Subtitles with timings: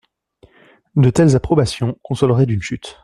[0.95, 2.99] De telles approbations consoleraient d’une chute.